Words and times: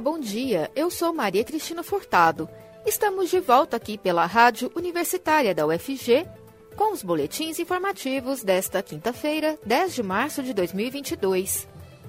Bom 0.00 0.20
dia. 0.20 0.70
Eu 0.76 0.90
sou 0.90 1.12
Maria 1.12 1.42
Cristina 1.42 1.82
Furtado. 1.82 2.48
Estamos 2.86 3.30
de 3.30 3.40
volta 3.40 3.76
aqui 3.76 3.98
pela 3.98 4.26
Rádio 4.26 4.70
Universitária 4.76 5.52
da 5.52 5.66
UFG 5.66 6.24
com 6.76 6.92
os 6.92 7.02
boletins 7.02 7.58
informativos 7.58 8.44
desta 8.44 8.80
quinta-feira, 8.80 9.58
10 9.66 9.94
de 9.96 10.02
março 10.04 10.42
de 10.42 10.54
2022. 10.54 11.66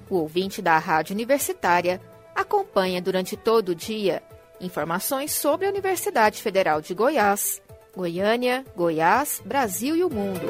O 0.07 0.17
ouvinte 0.17 0.62
da 0.62 0.78
Rádio 0.78 1.15
Universitária 1.15 1.99
acompanha 2.35 3.02
durante 3.02 3.35
todo 3.35 3.70
o 3.70 3.75
dia 3.75 4.21
informações 4.62 5.33
sobre 5.33 5.65
a 5.65 5.69
Universidade 5.69 6.42
Federal 6.44 6.81
de 6.81 6.94
Goiás, 6.94 7.60
Goiânia, 7.96 8.63
Goiás, 8.76 9.42
Brasil 9.44 9.96
e 9.96 10.03
o 10.03 10.10
mundo. 10.10 10.46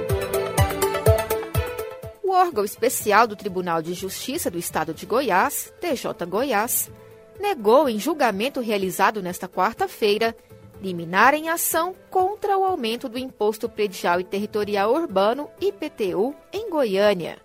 O 2.22 2.32
órgão 2.32 2.66
especial 2.66 3.26
do 3.26 3.36
Tribunal 3.36 3.82
de 3.82 3.94
Justiça 3.94 4.52
do 4.52 4.58
Estado 4.58 4.94
de 4.94 5.06
Goiás, 5.06 5.74
TJ 5.80 6.26
Goiás, 6.28 6.92
negou 7.40 7.88
em 7.88 7.98
julgamento 7.98 8.60
realizado 8.60 9.22
nesta 9.22 9.48
quarta-feira 9.48 10.36
liminar 10.82 11.34
em 11.34 11.50
ação 11.50 11.96
contra 12.10 12.58
o 12.58 12.64
aumento 12.64 13.10
do 13.10 13.18
Imposto 13.18 13.68
Predial 13.68 14.20
e 14.20 14.24
Territorial 14.24 14.94
Urbano, 14.94 15.50
IPTU, 15.60 16.34
em 16.54 16.70
Goiânia. 16.70 17.38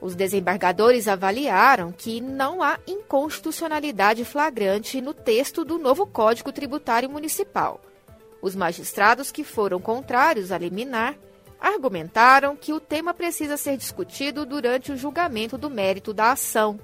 Os 0.00 0.14
desembargadores 0.14 1.08
avaliaram 1.08 1.90
que 1.92 2.20
não 2.20 2.62
há 2.62 2.78
inconstitucionalidade 2.86 4.24
flagrante 4.24 5.00
no 5.00 5.14
texto 5.14 5.64
do 5.64 5.78
novo 5.78 6.06
Código 6.06 6.52
Tributário 6.52 7.08
Municipal. 7.08 7.80
Os 8.42 8.54
magistrados 8.54 9.32
que 9.32 9.42
foram 9.42 9.80
contrários 9.80 10.52
a 10.52 10.58
liminar 10.58 11.16
argumentaram 11.58 12.54
que 12.54 12.72
o 12.72 12.80
tema 12.80 13.14
precisa 13.14 13.56
ser 13.56 13.76
discutido 13.76 14.44
durante 14.44 14.92
o 14.92 14.96
julgamento 14.96 15.56
do 15.56 15.70
mérito 15.70 16.12
da 16.12 16.32
ação. 16.32 16.78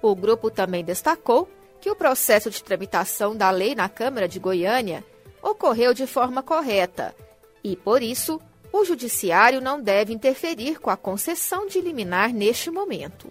O 0.00 0.14
grupo 0.14 0.50
também 0.50 0.84
destacou 0.84 1.48
que 1.82 1.90
o 1.90 1.96
processo 1.96 2.48
de 2.48 2.62
tramitação 2.62 3.36
da 3.36 3.50
lei 3.50 3.74
na 3.74 3.88
Câmara 3.88 4.28
de 4.28 4.38
Goiânia 4.38 5.04
ocorreu 5.42 5.92
de 5.92 6.06
forma 6.06 6.40
correta 6.40 7.12
e, 7.62 7.74
por 7.74 8.00
isso, 8.00 8.40
o 8.72 8.84
Judiciário 8.84 9.60
não 9.60 9.82
deve 9.82 10.14
interferir 10.14 10.78
com 10.78 10.90
a 10.90 10.96
concessão 10.96 11.66
de 11.66 11.80
liminar 11.80 12.32
neste 12.32 12.70
momento. 12.70 13.28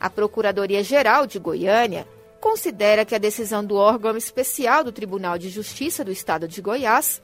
A 0.00 0.10
Procuradoria-Geral 0.10 1.28
de 1.28 1.38
Goiânia 1.38 2.08
considera 2.40 3.04
que 3.04 3.14
a 3.14 3.18
decisão 3.18 3.64
do 3.64 3.76
órgão 3.76 4.16
especial 4.16 4.82
do 4.82 4.90
Tribunal 4.90 5.38
de 5.38 5.48
Justiça 5.48 6.04
do 6.04 6.10
Estado 6.10 6.48
de 6.48 6.60
Goiás, 6.60 7.22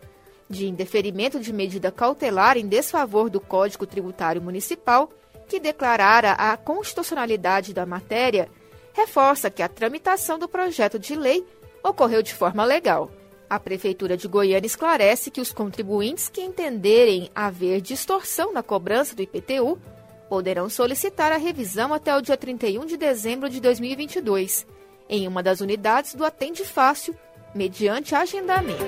de 0.49 0.69
indeferimento 0.69 1.41
de 1.41 1.53
medida 1.53 1.91
cautelar 1.91 2.57
em 2.57 2.69
desfavor 2.69 3.29
do 3.29 3.41
Código 3.41 3.85
Tributário 3.85 4.41
Municipal, 4.41 5.11
que 5.49 5.59
declarara 5.59 6.33
a 6.33 6.57
constitucionalidade 6.57 7.75
da 7.75 7.85
matéria, 7.85 8.49
reforça 8.93 9.51
que 9.51 9.63
a 9.63 9.69
tramitação 9.69 10.39
do 10.39 10.49
projeto 10.49 10.99
de 10.99 11.15
lei 11.15 11.47
ocorreu 11.83 12.23
de 12.23 12.35
forma 12.35 12.65
legal 12.65 13.11
a 13.53 13.61
Prefeitura 13.61 14.17
de 14.17 14.27
Goiânia 14.27 14.67
esclarece 14.67 15.31
que 15.31 15.39
os 15.39 15.53
contribuintes 15.53 16.27
que 16.27 16.41
entenderem 16.41 17.31
haver 17.35 17.83
distorção 17.83 18.51
na 18.51 18.63
cobrança 18.63 19.15
do 19.15 19.21
IPTU 19.21 19.79
poderão 20.27 20.71
solicitar 20.71 21.31
a 21.31 21.37
revisão 21.37 21.93
até 21.93 22.17
o 22.17 22.23
dia 22.23 22.35
31 22.35 22.87
de 22.87 22.97
dezembro 22.97 23.51
de 23.51 23.61
2022, 23.61 24.67
em 25.07 25.29
uma 25.29 25.43
das 25.43 25.61
unidades 25.61 26.15
do 26.15 26.25
Atende 26.25 26.65
Fácil, 26.65 27.15
mediante 27.55 28.15
agendamento. 28.15 28.83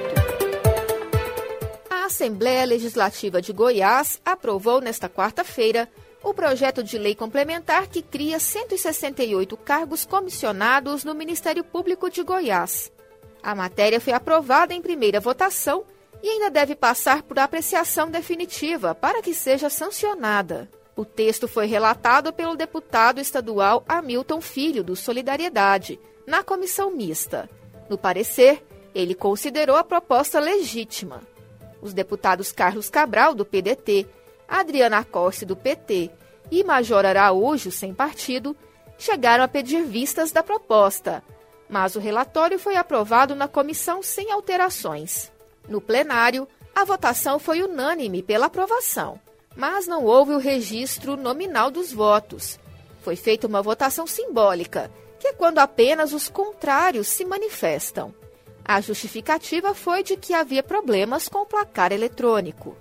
A 1.91 2.07
Assembleia 2.07 2.65
Legislativa 2.65 3.43
de 3.43 3.53
Goiás 3.53 4.19
aprovou 4.25 4.81
nesta 4.81 5.11
quarta-feira 5.11 5.91
o 6.25 6.33
projeto 6.33 6.83
de 6.83 6.97
lei 6.97 7.15
complementar 7.15 7.87
que 7.87 8.01
cria 8.01 8.41
168 8.41 9.57
cargos 9.59 10.07
comissionados 10.07 11.05
no 11.05 11.15
Ministério 11.15 11.63
Público 11.63 12.11
de 12.11 12.23
Goiás. 12.23 12.91
A 13.43 13.55
matéria 13.55 14.01
foi 14.01 14.15
aprovada 14.15 14.73
em 14.73 14.81
primeira 14.81 15.21
votação 15.21 15.85
e 16.23 16.29
ainda 16.29 16.51
deve 16.51 16.75
passar 16.75 17.23
por 17.23 17.39
apreciação 17.39 18.11
definitiva 18.11 18.95
para 18.95 19.21
que 19.21 19.35
seja 19.35 19.69
sancionada. 19.69 20.67
O 20.97 21.05
texto 21.05 21.47
foi 21.47 21.67
relatado 21.67 22.33
pelo 22.33 22.57
deputado 22.57 23.21
estadual 23.21 23.85
Hamilton 23.87 24.41
Filho, 24.41 24.83
do 24.83 24.97
Solidariedade, 24.97 26.01
na 26.27 26.43
comissão 26.43 26.91
mista. 26.91 27.51
No 27.91 27.99
parecer, 27.99 28.65
ele 28.95 29.15
considerou 29.15 29.77
a 29.77 29.85
proposta 29.85 30.41
legítima. 30.41 31.21
Os 31.83 31.93
deputados 31.93 32.51
Carlos 32.51 32.89
Cabral, 32.89 33.35
do 33.35 33.45
PDT, 33.45 34.07
Adriana 34.49 35.05
Costa, 35.05 35.47
do 35.47 35.57
PT 35.57 36.11
e 36.51 36.63
Major 36.63 37.05
Araújo, 37.05 37.71
sem 37.71 37.95
partido, 37.95 38.57
chegaram 38.99 39.45
a 39.45 39.49
pedir 39.49 39.83
vistas 39.85 40.31
da 40.31 40.43
proposta, 40.43 41.23
mas 41.69 41.97
o 41.97 42.01
relatório 42.01 42.59
foi 42.59 42.77
aprovado 42.77 43.35
na 43.35 43.49
comissão 43.49 44.03
sem 44.03 44.31
alterações. 44.31 45.33
No 45.69 45.81
plenário, 45.81 46.47
a 46.75 46.85
votação 46.85 47.39
foi 47.39 47.63
unânime 47.63 48.23
pela 48.23 48.47
aprovação, 48.47 49.21
mas 49.57 49.87
não 49.87 50.05
houve 50.05 50.33
o 50.33 50.39
registro 50.39 51.17
nominal 51.17 51.71
dos 51.71 51.93
votos. 51.93 52.59
Foi 53.03 53.17
feita 53.17 53.47
uma 53.47 53.63
votação 53.63 54.07
simbólica, 54.07 54.91
que 55.19 55.29
é 55.29 55.33
quando 55.33 55.59
apenas 55.59 56.13
os 56.13 56.29
contrários 56.29 57.09
se 57.09 57.25
manifestam. 57.25 58.15
A 58.65 58.81
justificativa 58.81 59.75
foi 59.75 60.03
de 60.03 60.17
que 60.17 60.35
havia 60.35 60.63
problemas 60.63 61.29
com 61.29 61.41
o 61.41 61.47
placar 61.47 61.93
eletrônico. 61.93 62.77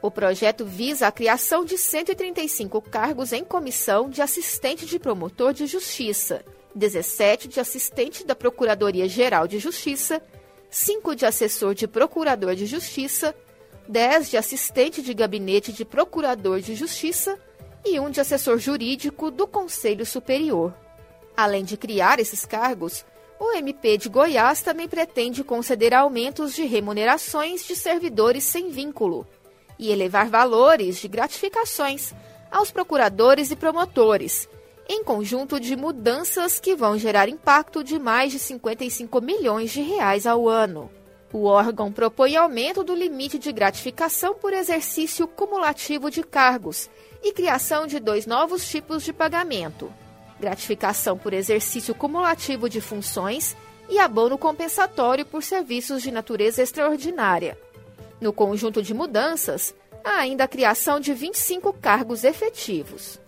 O 0.00 0.10
projeto 0.10 0.64
visa 0.64 1.08
a 1.08 1.12
criação 1.12 1.64
de 1.64 1.76
135 1.76 2.80
cargos 2.82 3.32
em 3.32 3.44
comissão 3.44 4.08
de 4.08 4.22
assistente 4.22 4.86
de 4.86 4.98
promotor 4.98 5.52
de 5.52 5.66
justiça 5.66 6.44
17 6.74 7.48
de 7.48 7.58
assistente 7.60 8.24
da 8.24 8.36
Procuradoria-Geral 8.36 9.48
de 9.48 9.58
Justiça, 9.58 10.22
5 10.70 11.16
de 11.16 11.26
assessor 11.26 11.74
de 11.74 11.88
procurador 11.88 12.54
de 12.54 12.66
justiça, 12.66 13.34
10 13.88 14.30
de 14.30 14.36
assistente 14.36 15.02
de 15.02 15.12
gabinete 15.12 15.72
de 15.72 15.84
procurador 15.84 16.60
de 16.60 16.74
justiça 16.74 17.38
e 17.84 17.98
1 17.98 18.10
de 18.10 18.20
assessor 18.20 18.58
jurídico 18.58 19.30
do 19.30 19.46
Conselho 19.46 20.06
Superior. 20.06 20.74
Além 21.36 21.64
de 21.64 21.76
criar 21.76 22.20
esses 22.20 22.44
cargos, 22.44 23.04
o 23.40 23.52
MP 23.52 23.96
de 23.96 24.08
Goiás 24.08 24.62
também 24.62 24.88
pretende 24.88 25.42
conceder 25.42 25.94
aumentos 25.94 26.54
de 26.54 26.64
remunerações 26.64 27.66
de 27.66 27.74
servidores 27.74 28.44
sem 28.44 28.70
vínculo 28.70 29.26
e 29.78 29.90
elevar 29.90 30.28
valores 30.28 30.98
de 30.98 31.08
gratificações 31.08 32.12
aos 32.50 32.70
procuradores 32.70 33.50
e 33.50 33.56
promotores, 33.56 34.48
em 34.88 35.04
conjunto 35.04 35.60
de 35.60 35.76
mudanças 35.76 36.58
que 36.58 36.74
vão 36.74 36.98
gerar 36.98 37.28
impacto 37.28 37.84
de 37.84 37.98
mais 37.98 38.32
de 38.32 38.38
55 38.38 39.20
milhões 39.20 39.70
de 39.70 39.82
reais 39.82 40.26
ao 40.26 40.48
ano. 40.48 40.90
O 41.30 41.44
órgão 41.44 41.92
propõe 41.92 42.36
aumento 42.36 42.82
do 42.82 42.94
limite 42.94 43.38
de 43.38 43.52
gratificação 43.52 44.34
por 44.34 44.54
exercício 44.54 45.28
cumulativo 45.28 46.10
de 46.10 46.22
cargos 46.22 46.88
e 47.22 47.32
criação 47.32 47.86
de 47.86 48.00
dois 48.00 48.24
novos 48.24 48.66
tipos 48.66 49.02
de 49.04 49.12
pagamento: 49.12 49.92
gratificação 50.40 51.18
por 51.18 51.34
exercício 51.34 51.94
cumulativo 51.94 52.66
de 52.66 52.80
funções 52.80 53.54
e 53.90 53.98
abono 53.98 54.38
compensatório 54.38 55.26
por 55.26 55.42
serviços 55.42 56.02
de 56.02 56.10
natureza 56.10 56.62
extraordinária. 56.62 57.58
No 58.20 58.32
conjunto 58.32 58.82
de 58.82 58.92
mudanças, 58.92 59.74
há 60.04 60.18
ainda 60.18 60.44
a 60.44 60.48
criação 60.48 60.98
de 60.98 61.12
25 61.14 61.72
cargos 61.74 62.24
efetivos. 62.24 63.20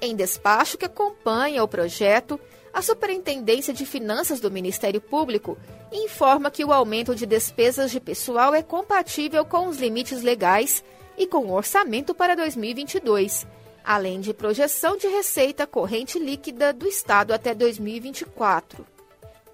Em 0.00 0.14
despacho 0.14 0.76
que 0.76 0.84
acompanha 0.84 1.62
o 1.62 1.68
projeto, 1.68 2.38
a 2.72 2.82
Superintendência 2.82 3.72
de 3.72 3.86
Finanças 3.86 4.40
do 4.40 4.50
Ministério 4.50 5.00
Público 5.00 5.56
informa 5.90 6.50
que 6.50 6.64
o 6.64 6.72
aumento 6.72 7.14
de 7.14 7.24
despesas 7.24 7.90
de 7.90 8.00
pessoal 8.00 8.54
é 8.54 8.62
compatível 8.62 9.44
com 9.44 9.68
os 9.68 9.78
limites 9.78 10.22
legais 10.22 10.84
e 11.16 11.26
com 11.26 11.46
o 11.46 11.52
orçamento 11.52 12.14
para 12.14 12.34
2022, 12.34 13.46
além 13.82 14.20
de 14.20 14.34
projeção 14.34 14.96
de 14.96 15.06
receita 15.06 15.66
corrente 15.66 16.18
líquida 16.18 16.72
do 16.72 16.86
Estado 16.86 17.32
até 17.32 17.54
2024. 17.54 18.86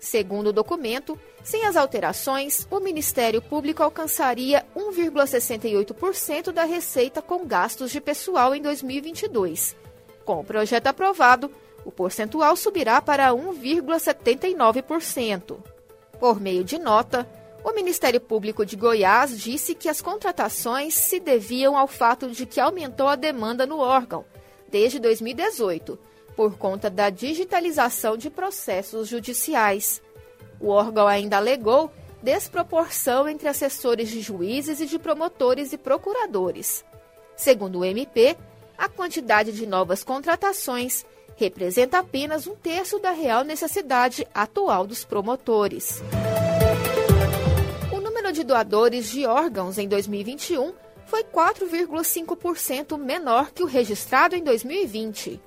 Segundo 0.01 0.49
o 0.49 0.53
documento, 0.53 1.17
sem 1.43 1.67
as 1.67 1.77
alterações, 1.77 2.67
o 2.71 2.81
Ministério 2.81 3.43
Público 3.43 3.83
alcançaria 3.83 4.65
1,68% 4.77 6.53
da 6.53 6.65
receita 6.65 7.21
com 7.21 7.47
gastos 7.47 7.91
de 7.91 8.01
pessoal 8.01 8.55
em 8.55 8.63
2022 8.63 9.83
com 10.23 10.41
o 10.41 10.45
projeto 10.45 10.87
aprovado, 10.87 11.51
o 11.85 11.93
percentual 11.93 12.57
subirá 12.57 13.03
para 13.03 13.31
1,79%. 13.31 15.59
Por 16.19 16.41
meio 16.41 16.65
de 16.65 16.79
nota, 16.79 17.29
o 17.65 17.73
Ministério 17.73 18.21
Público 18.21 18.65
de 18.65 18.77
Goiás 18.77 19.37
disse 19.39 19.75
que 19.75 19.89
as 19.89 20.01
contratações 20.01 20.95
se 20.95 21.19
deviam 21.19 21.77
ao 21.77 21.89
fato 21.89 22.31
de 22.31 22.47
que 22.47 22.61
aumentou 22.61 23.09
a 23.09 23.17
demanda 23.17 23.67
no 23.67 23.79
órgão 23.79 24.25
desde 24.71 25.01
2018, 25.01 25.99
por 26.35 26.57
conta 26.57 26.89
da 26.89 27.11
digitalização 27.11 28.17
de 28.17 28.31
processos 28.31 29.07
judiciais. 29.09 30.01
O 30.63 30.69
órgão 30.69 31.09
ainda 31.09 31.37
alegou 31.37 31.93
desproporção 32.23 33.29
entre 33.29 33.49
assessores 33.49 34.09
de 34.09 34.21
juízes 34.21 34.81
e 34.81 34.87
de 34.87 34.97
promotores 34.97 35.73
e 35.73 35.77
procuradores. 35.77 36.85
Segundo 37.37 37.81
o 37.81 37.85
MP, 37.85 38.37
a 38.79 38.89
quantidade 38.89 39.51
de 39.51 39.67
novas 39.67 40.05
contratações 40.05 41.05
representa 41.35 41.99
apenas 41.99 42.47
um 42.47 42.55
terço 42.55 43.01
da 43.01 43.11
real 43.11 43.43
necessidade 43.43 44.25
atual 44.33 44.87
dos 44.87 45.05
promotores. 45.05 46.01
O 47.93 48.01
número 48.01 48.33
de 48.33 48.45
doadores 48.45 49.11
de 49.11 49.27
órgãos 49.27 49.79
em 49.79 49.89
2021 49.89 50.73
foi 51.07 51.25
4,5% 51.25 52.97
menor 52.97 53.51
que 53.51 53.65
o 53.65 53.67
registrado 53.67 54.37
em 54.37 54.45
2020. 54.45 55.41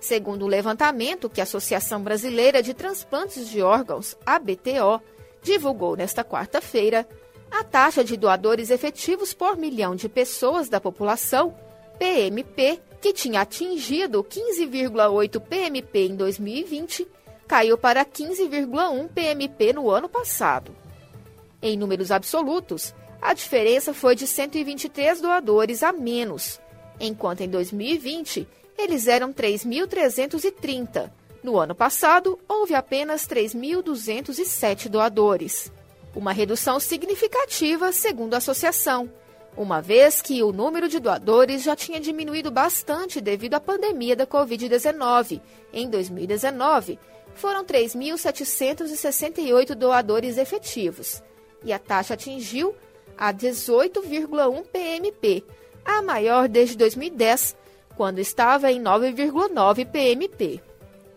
Segundo 0.00 0.44
o 0.44 0.48
levantamento 0.48 1.28
que 1.28 1.40
a 1.40 1.44
Associação 1.44 2.02
Brasileira 2.02 2.62
de 2.62 2.72
Transplantes 2.72 3.48
de 3.48 3.60
Órgãos, 3.60 4.16
ABTO, 4.24 5.02
divulgou 5.42 5.96
nesta 5.96 6.24
quarta-feira, 6.24 7.08
a 7.50 7.64
taxa 7.64 8.04
de 8.04 8.16
doadores 8.16 8.70
efetivos 8.70 9.32
por 9.32 9.56
milhão 9.56 9.96
de 9.96 10.08
pessoas 10.08 10.68
da 10.68 10.80
população, 10.80 11.54
PMP, 11.98 12.80
que 13.00 13.12
tinha 13.12 13.40
atingido 13.40 14.22
15,8 14.22 15.40
PMP 15.40 16.06
em 16.06 16.16
2020, 16.16 17.08
caiu 17.46 17.78
para 17.78 18.04
15,1 18.04 19.08
PMP 19.08 19.72
no 19.72 19.90
ano 19.90 20.08
passado. 20.08 20.76
Em 21.60 21.76
números 21.76 22.12
absolutos, 22.12 22.94
a 23.20 23.34
diferença 23.34 23.92
foi 23.92 24.14
de 24.14 24.26
123 24.26 25.20
doadores 25.20 25.82
a 25.82 25.92
menos, 25.92 26.60
enquanto 27.00 27.40
em 27.40 27.48
2020 27.48 28.46
eles 28.78 29.08
eram 29.08 29.32
3.330. 29.32 31.10
No 31.42 31.58
ano 31.58 31.74
passado, 31.74 32.38
houve 32.48 32.74
apenas 32.74 33.26
3.207 33.26 34.88
doadores. 34.88 35.72
Uma 36.14 36.32
redução 36.32 36.80
significativa, 36.80 37.92
segundo 37.92 38.32
a 38.34 38.38
associação, 38.38 39.10
uma 39.56 39.82
vez 39.82 40.22
que 40.22 40.42
o 40.42 40.52
número 40.52 40.88
de 40.88 41.00
doadores 41.00 41.62
já 41.62 41.74
tinha 41.74 41.98
diminuído 42.00 42.50
bastante 42.50 43.20
devido 43.20 43.54
à 43.54 43.60
pandemia 43.60 44.14
da 44.14 44.26
Covid-19. 44.26 45.40
Em 45.72 45.88
2019, 45.90 46.98
foram 47.34 47.64
3.768 47.64 49.74
doadores 49.74 50.36
efetivos 50.38 51.22
e 51.64 51.72
a 51.72 51.78
taxa 51.78 52.14
atingiu 52.14 52.74
a 53.16 53.32
18,1 53.32 54.64
PMP, 54.66 55.44
a 55.84 56.02
maior 56.02 56.48
desde 56.48 56.76
2010, 56.76 57.56
quando 57.98 58.18
estava 58.20 58.70
em 58.70 58.80
9,9 58.80 59.84
PMP. 59.90 60.62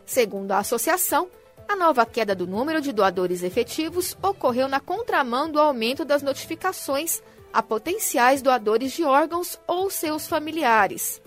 Segundo 0.03 0.51
a 0.51 0.57
associação, 0.57 1.29
a 1.69 1.75
nova 1.75 2.03
queda 2.07 2.33
do 2.33 2.47
número 2.47 2.81
de 2.81 2.91
doadores 2.91 3.43
efetivos 3.43 4.17
ocorreu 4.19 4.67
na 4.67 4.79
contramão 4.79 5.51
do 5.51 5.59
aumento 5.59 6.03
das 6.03 6.23
notificações 6.23 7.21
a 7.53 7.61
potenciais 7.61 8.41
doadores 8.41 8.93
de 8.93 9.03
órgãos 9.03 9.59
ou 9.67 9.91
seus 9.91 10.27
familiares. 10.27 11.21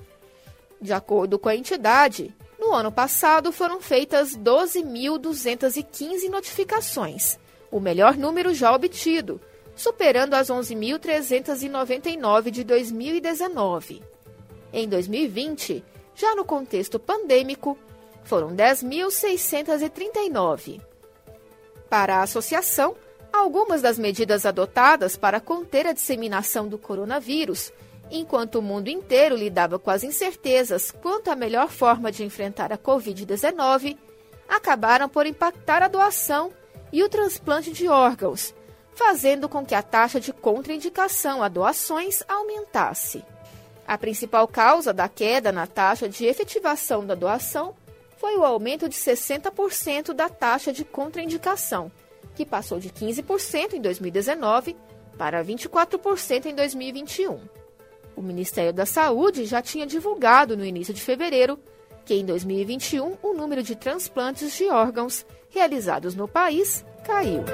De 0.80 0.92
acordo 0.92 1.38
com 1.38 1.48
a 1.48 1.54
entidade, 1.54 2.34
no 2.58 2.72
ano 2.72 2.90
passado 2.90 3.52
foram 3.52 3.80
feitas 3.80 4.36
12.215 4.36 6.28
notificações, 6.30 7.38
o 7.70 7.78
melhor 7.78 8.16
número 8.16 8.52
já 8.52 8.74
obtido, 8.74 9.40
superando 9.76 10.34
as 10.34 10.48
11.399 10.48 12.50
de 12.50 12.64
2019. 12.64 14.13
Em 14.76 14.88
2020, 14.88 15.84
já 16.16 16.34
no 16.34 16.44
contexto 16.44 16.98
pandêmico, 16.98 17.78
foram 18.24 18.56
10.639. 18.56 20.80
Para 21.88 22.16
a 22.16 22.22
associação, 22.22 22.96
algumas 23.32 23.80
das 23.80 24.00
medidas 24.00 24.44
adotadas 24.44 25.16
para 25.16 25.38
conter 25.38 25.86
a 25.86 25.92
disseminação 25.92 26.66
do 26.66 26.76
coronavírus, 26.76 27.72
enquanto 28.10 28.56
o 28.56 28.62
mundo 28.62 28.88
inteiro 28.88 29.36
lidava 29.36 29.78
com 29.78 29.92
as 29.92 30.02
incertezas 30.02 30.90
quanto 30.90 31.30
à 31.30 31.36
melhor 31.36 31.68
forma 31.68 32.10
de 32.10 32.24
enfrentar 32.24 32.72
a 32.72 32.78
Covid-19, 32.78 33.96
acabaram 34.48 35.08
por 35.08 35.24
impactar 35.24 35.84
a 35.84 35.88
doação 35.88 36.50
e 36.92 37.00
o 37.04 37.08
transplante 37.08 37.70
de 37.70 37.86
órgãos, 37.86 38.52
fazendo 38.92 39.48
com 39.48 39.64
que 39.64 39.76
a 39.76 39.84
taxa 39.84 40.18
de 40.18 40.32
contraindicação 40.32 41.44
a 41.44 41.48
doações 41.48 42.24
aumentasse. 42.26 43.22
A 43.86 43.98
principal 43.98 44.48
causa 44.48 44.92
da 44.92 45.08
queda 45.08 45.52
na 45.52 45.66
taxa 45.66 46.08
de 46.08 46.24
efetivação 46.24 47.04
da 47.06 47.14
doação 47.14 47.74
foi 48.16 48.36
o 48.36 48.44
aumento 48.44 48.88
de 48.88 48.94
60% 48.94 50.12
da 50.12 50.28
taxa 50.28 50.72
de 50.72 50.84
contraindicação 50.84 51.92
que 52.34 52.44
passou 52.44 52.78
de 52.78 52.90
15% 52.90 53.74
em 53.74 53.80
2019 53.80 54.76
para 55.16 55.44
24% 55.44 56.46
em 56.46 56.54
2021. 56.54 57.38
O 58.16 58.22
Ministério 58.22 58.72
da 58.72 58.86
Saúde 58.86 59.44
já 59.44 59.62
tinha 59.62 59.86
divulgado 59.86 60.56
no 60.56 60.64
início 60.64 60.94
de 60.94 61.00
fevereiro 61.00 61.58
que 62.04 62.14
em 62.14 62.24
2021 62.24 63.16
o 63.22 63.32
número 63.32 63.62
de 63.62 63.74
transplantes 63.74 64.56
de 64.56 64.64
órgãos 64.68 65.24
realizados 65.50 66.14
no 66.14 66.28
país 66.28 66.84
caiu. 67.04 67.44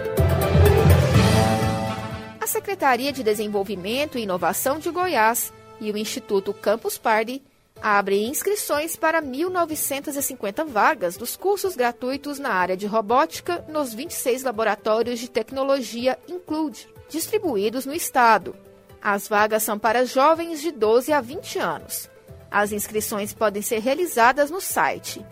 A 2.40 2.46
Secretaria 2.46 3.12
de 3.12 3.22
Desenvolvimento 3.22 4.18
e 4.18 4.22
Inovação 4.22 4.78
de 4.78 4.90
Goiás 4.90 5.52
e 5.80 5.90
o 5.90 5.96
Instituto 5.96 6.52
Campus 6.52 6.98
Party 6.98 7.42
abre 7.82 8.26
inscrições 8.26 8.96
para 8.96 9.22
1.950 9.22 10.66
vagas 10.66 11.16
dos 11.16 11.34
cursos 11.36 11.74
gratuitos 11.74 12.38
na 12.38 12.50
área 12.50 12.76
de 12.76 12.86
robótica 12.86 13.64
nos 13.68 13.94
26 13.94 14.42
laboratórios 14.42 15.18
de 15.18 15.30
tecnologia 15.30 16.18
Include, 16.28 16.86
distribuídos 17.08 17.86
no 17.86 17.94
estado. 17.94 18.54
As 19.00 19.26
vagas 19.26 19.62
são 19.62 19.78
para 19.78 20.04
jovens 20.04 20.60
de 20.60 20.70
12 20.70 21.10
a 21.12 21.22
20 21.22 21.58
anos. 21.58 22.10
As 22.50 22.72
inscrições 22.72 23.32
podem 23.32 23.62
ser 23.62 23.78
realizadas 23.78 24.50
no 24.50 24.60
site 24.60 25.24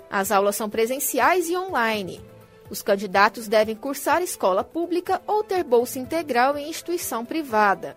As 0.10 0.32
aulas 0.32 0.56
são 0.56 0.70
presenciais 0.70 1.50
e 1.50 1.58
online. 1.58 2.22
Os 2.70 2.82
candidatos 2.82 3.48
devem 3.48 3.76
cursar 3.76 4.22
escola 4.22 4.64
pública 4.64 5.22
ou 5.26 5.44
ter 5.44 5.64
bolsa 5.64 6.00
integral 6.00 6.58
em 6.58 6.70
instituição 6.70 7.26
privada. 7.26 7.96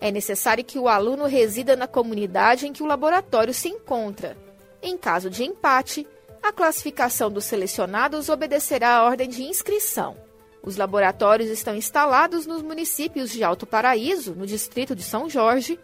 É 0.00 0.10
necessário 0.10 0.64
que 0.64 0.78
o 0.78 0.88
aluno 0.88 1.26
resida 1.26 1.76
na 1.76 1.86
comunidade 1.86 2.66
em 2.66 2.72
que 2.72 2.82
o 2.82 2.86
laboratório 2.86 3.52
se 3.52 3.68
encontra. 3.68 4.36
Em 4.82 4.96
caso 4.96 5.28
de 5.28 5.44
empate, 5.44 6.06
a 6.42 6.52
classificação 6.52 7.30
dos 7.30 7.44
selecionados 7.44 8.28
obedecerá 8.28 8.96
à 8.96 9.04
ordem 9.04 9.28
de 9.28 9.42
inscrição. 9.42 10.16
Os 10.62 10.76
laboratórios 10.76 11.50
estão 11.50 11.74
instalados 11.74 12.46
nos 12.46 12.62
municípios 12.62 13.30
de 13.30 13.42
Alto 13.42 13.66
Paraíso, 13.66 14.34
no 14.34 14.46
distrito 14.46 14.94
de 14.94 15.02
São 15.02 15.28
Jorge, 15.28 15.78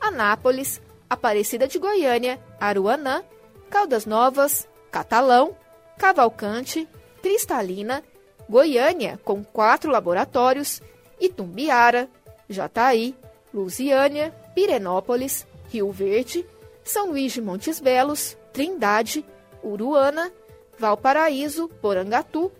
Anápolis, 0.00 0.80
Aparecida 1.08 1.66
de 1.66 1.78
Goiânia, 1.78 2.40
Aruanã, 2.60 3.22
Caldas 3.68 4.06
Novas, 4.06 4.68
Catalão, 4.90 5.56
Cavalcante, 5.98 6.88
Cristalina, 7.20 8.02
Goiânia, 8.48 9.20
com 9.24 9.44
quatro 9.44 9.90
laboratórios, 9.90 10.80
Itumbiara, 11.20 12.08
Jataí, 12.48 13.14
Lusiânia, 13.52 14.34
Pirenópolis, 14.54 15.46
Rio 15.68 15.90
Verde, 15.90 16.46
São 16.82 17.10
Luís 17.10 17.32
de 17.32 17.42
Montes 17.42 17.78
Belos, 17.80 18.36
Trindade, 18.52 19.24
Uruana, 19.62 20.32
Valparaíso, 20.78 21.68
Porangatu, 21.80 22.50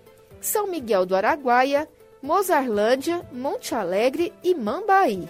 São 0.41 0.67
Miguel 0.67 1.05
do 1.05 1.15
Araguaia, 1.15 1.89
Mozarlândia, 2.23 3.27
Monte 3.33 3.75
Alegre 3.75 4.33
e 4.43 4.55
Mambaí. 4.55 5.29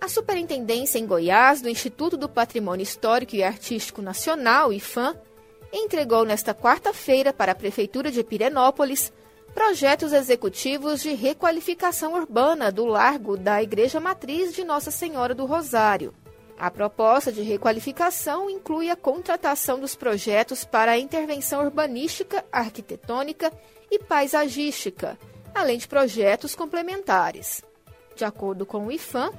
A 0.00 0.08
Superintendência 0.08 0.98
em 0.98 1.06
Goiás 1.06 1.62
do 1.62 1.68
Instituto 1.68 2.16
do 2.16 2.28
Patrimônio 2.28 2.82
Histórico 2.82 3.36
e 3.36 3.42
Artístico 3.42 4.02
Nacional, 4.02 4.72
IFAM, 4.72 5.16
entregou 5.72 6.24
nesta 6.24 6.54
quarta-feira 6.54 7.32
para 7.32 7.52
a 7.52 7.54
Prefeitura 7.54 8.10
de 8.10 8.22
Pirenópolis 8.22 9.12
projetos 9.54 10.12
executivos 10.12 11.02
de 11.02 11.14
requalificação 11.14 12.14
urbana 12.14 12.72
do 12.72 12.84
largo 12.84 13.36
da 13.36 13.62
Igreja 13.62 14.00
Matriz 14.00 14.54
de 14.54 14.64
Nossa 14.64 14.90
Senhora 14.90 15.34
do 15.34 15.44
Rosário. 15.44 16.14
A 16.62 16.70
proposta 16.70 17.32
de 17.32 17.42
requalificação 17.42 18.48
inclui 18.48 18.88
a 18.88 18.94
contratação 18.94 19.80
dos 19.80 19.96
projetos 19.96 20.64
para 20.64 20.92
a 20.92 20.96
intervenção 20.96 21.64
urbanística, 21.64 22.44
arquitetônica 22.52 23.52
e 23.90 23.98
paisagística, 23.98 25.18
além 25.52 25.76
de 25.76 25.88
projetos 25.88 26.54
complementares. 26.54 27.64
De 28.14 28.24
acordo 28.24 28.64
com 28.64 28.86
o 28.86 28.92
IFAM, 28.92 29.32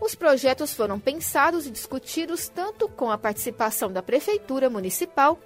os 0.00 0.14
projetos 0.14 0.72
foram 0.72 1.00
pensados 1.00 1.66
e 1.66 1.70
discutidos 1.72 2.48
tanto 2.48 2.88
com 2.88 3.10
a 3.10 3.18
participação 3.18 3.90
da 3.90 4.00
Prefeitura 4.00 4.70
Municipal 4.70 5.36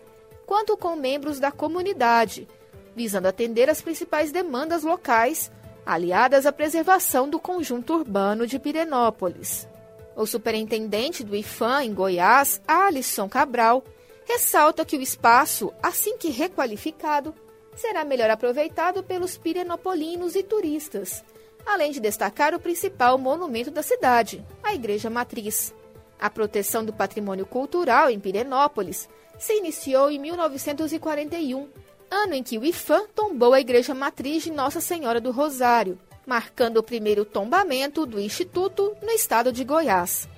quanto 0.44 0.76
com 0.76 0.94
membros 0.96 1.40
da 1.40 1.50
comunidade, 1.50 2.46
visando 2.94 3.26
atender 3.26 3.70
as 3.70 3.80
principais 3.80 4.30
demandas 4.30 4.82
locais, 4.82 5.50
aliadas 5.86 6.44
à 6.44 6.52
preservação 6.52 7.26
do 7.26 7.40
conjunto 7.40 7.94
urbano 7.94 8.46
de 8.46 8.58
Pirenópolis. 8.58 9.71
O 10.14 10.26
superintendente 10.26 11.24
do 11.24 11.34
IFAM 11.34 11.84
em 11.84 11.94
Goiás, 11.94 12.60
Alisson 12.66 13.28
Cabral, 13.28 13.82
ressalta 14.26 14.84
que 14.84 14.96
o 14.96 15.02
espaço, 15.02 15.72
assim 15.82 16.16
que 16.16 16.28
requalificado, 16.28 17.34
será 17.74 18.04
melhor 18.04 18.30
aproveitado 18.30 19.02
pelos 19.02 19.38
pirenopolinos 19.38 20.36
e 20.36 20.42
turistas, 20.42 21.24
além 21.64 21.92
de 21.92 22.00
destacar 22.00 22.54
o 22.54 22.60
principal 22.60 23.16
monumento 23.16 23.70
da 23.70 23.82
cidade, 23.82 24.44
a 24.62 24.74
Igreja 24.74 25.08
Matriz. 25.08 25.74
A 26.20 26.28
proteção 26.30 26.84
do 26.84 26.92
patrimônio 26.92 27.46
cultural 27.46 28.10
em 28.10 28.20
Pirenópolis 28.20 29.08
se 29.38 29.54
iniciou 29.54 30.10
em 30.10 30.18
1941, 30.18 31.68
ano 32.10 32.34
em 32.34 32.42
que 32.42 32.58
o 32.58 32.64
IFAM 32.64 33.06
tombou 33.14 33.54
a 33.54 33.60
Igreja 33.60 33.94
Matriz 33.94 34.44
de 34.44 34.52
Nossa 34.52 34.80
Senhora 34.80 35.20
do 35.20 35.32
Rosário, 35.32 35.98
marcando 36.26 36.78
o 36.78 36.82
primeiro 36.82 37.24
tombamento 37.24 38.06
do 38.06 38.20
Instituto 38.20 38.96
no 39.02 39.10
estado 39.10 39.52
de 39.52 39.64
Goiás. 39.64 40.28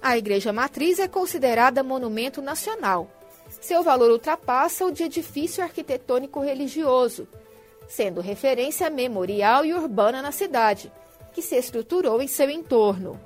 A 0.00 0.16
Igreja 0.18 0.52
Matriz 0.52 0.98
é 0.98 1.08
considerada 1.08 1.82
monumento 1.82 2.42
nacional. 2.42 3.10
Seu 3.60 3.82
valor 3.82 4.10
ultrapassa 4.10 4.84
o 4.84 4.92
de 4.92 5.04
edifício 5.04 5.62
arquitetônico 5.62 6.40
religioso, 6.40 7.26
sendo 7.88 8.20
referência 8.20 8.90
memorial 8.90 9.64
e 9.64 9.72
urbana 9.72 10.20
na 10.20 10.32
cidade, 10.32 10.92
que 11.32 11.42
se 11.42 11.56
estruturou 11.56 12.20
em 12.20 12.28
seu 12.28 12.50
entorno. 12.50 13.18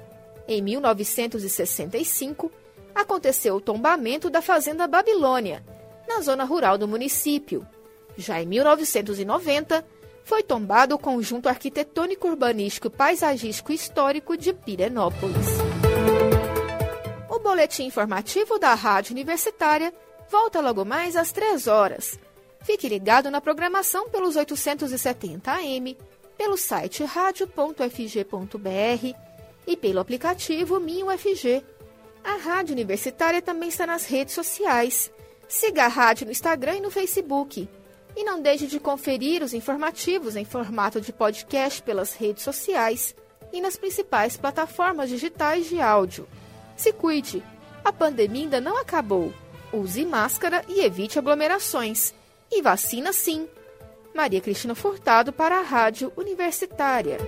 Em 0.46 0.62
1965, 0.62 2.50
aconteceu 2.94 3.56
o 3.56 3.60
tombamento 3.60 4.30
da 4.30 4.40
Fazenda 4.40 4.86
Babilônia, 4.86 5.64
na 6.08 6.20
zona 6.20 6.44
rural 6.44 6.78
do 6.78 6.88
município. 6.88 7.66
Já 8.16 8.40
em 8.42 8.46
1990, 8.46 9.84
foi 10.28 10.42
tombado 10.42 10.94
o 10.94 10.98
conjunto 10.98 11.48
arquitetônico 11.48 12.28
urbanístico 12.28 12.90
paisagístico 12.90 13.72
histórico 13.72 14.36
de 14.36 14.52
Pirenópolis. 14.52 15.46
O 17.30 17.38
boletim 17.38 17.86
informativo 17.86 18.58
da 18.58 18.74
Rádio 18.74 19.12
Universitária 19.12 19.90
volta 20.30 20.60
logo 20.60 20.84
mais 20.84 21.16
às 21.16 21.32
3 21.32 21.66
horas. 21.66 22.20
Fique 22.60 22.86
ligado 22.90 23.30
na 23.30 23.40
programação 23.40 24.10
pelos 24.10 24.36
870 24.36 25.50
AM, 25.50 25.96
pelo 26.36 26.58
site 26.58 27.04
radio.fg.br 27.04 27.86
e 29.66 29.76
pelo 29.78 29.98
aplicativo 29.98 30.78
MinUFG. 30.78 31.64
A 32.22 32.36
Rádio 32.36 32.74
Universitária 32.74 33.40
também 33.40 33.70
está 33.70 33.86
nas 33.86 34.04
redes 34.04 34.34
sociais. 34.34 35.10
Siga 35.48 35.86
a 35.86 35.88
rádio 35.88 36.26
no 36.26 36.32
Instagram 36.32 36.76
e 36.76 36.80
no 36.82 36.90
Facebook. 36.90 37.66
E 38.18 38.24
não 38.24 38.42
deixe 38.42 38.66
de 38.66 38.80
conferir 38.80 39.44
os 39.44 39.54
informativos 39.54 40.34
em 40.34 40.44
formato 40.44 41.00
de 41.00 41.12
podcast 41.12 41.80
pelas 41.80 42.14
redes 42.14 42.42
sociais 42.42 43.14
e 43.52 43.60
nas 43.60 43.76
principais 43.76 44.36
plataformas 44.36 45.08
digitais 45.08 45.68
de 45.68 45.80
áudio. 45.80 46.26
Se 46.76 46.92
cuide, 46.92 47.44
a 47.84 47.92
pandemia 47.92 48.42
ainda 48.42 48.60
não 48.60 48.76
acabou. 48.76 49.32
Use 49.72 50.04
máscara 50.04 50.64
e 50.66 50.80
evite 50.80 51.16
aglomerações. 51.16 52.12
E 52.50 52.60
vacina 52.60 53.12
sim. 53.12 53.48
Maria 54.12 54.40
Cristina 54.40 54.74
Furtado 54.74 55.32
para 55.32 55.60
a 55.60 55.62
Rádio 55.62 56.12
Universitária. 56.16 57.18